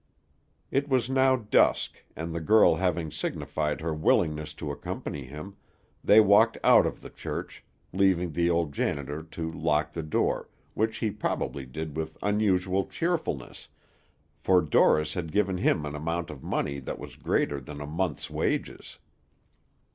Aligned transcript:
It 0.71 0.89
was 0.89 1.11
now 1.11 1.35
dusk, 1.35 2.03
and 2.15 2.33
the 2.33 2.41
girl 2.41 2.73
having 2.77 3.11
signified 3.11 3.81
her 3.81 3.93
willingness 3.93 4.55
to 4.55 4.71
accompany 4.71 5.25
him, 5.25 5.57
they 6.03 6.19
walked 6.19 6.57
out 6.63 6.87
of 6.87 7.01
the 7.01 7.09
church, 7.11 7.63
leaving 7.93 8.31
the 8.31 8.49
old 8.49 8.73
janitor 8.73 9.21
to 9.21 9.51
lock 9.51 9.93
the 9.93 10.01
door, 10.01 10.49
which 10.73 10.97
he 10.97 11.11
probably 11.11 11.67
did 11.67 11.95
with 11.95 12.17
unusual 12.23 12.87
cheerfulness, 12.87 13.67
for 14.39 14.59
Dorris 14.59 15.13
had 15.13 15.31
given 15.31 15.57
him 15.59 15.85
an 15.85 15.93
amount 15.95 16.31
of 16.31 16.41
money 16.41 16.79
that 16.79 16.97
was 16.97 17.15
greater 17.15 17.59
than 17.59 17.79
a 17.79 17.85
month's 17.85 18.27
wages. 18.27 18.97